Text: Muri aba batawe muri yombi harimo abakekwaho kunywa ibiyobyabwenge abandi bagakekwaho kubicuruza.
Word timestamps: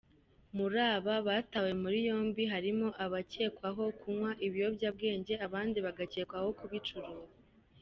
Muri 0.57 0.77
aba 0.93 1.15
batawe 1.27 1.71
muri 1.81 1.97
yombi 2.07 2.43
harimo 2.53 2.87
abakekwaho 3.05 3.83
kunywa 3.99 4.31
ibiyobyabwenge 4.47 5.33
abandi 5.45 5.77
bagakekwaho 5.85 6.49
kubicuruza. 6.59 7.35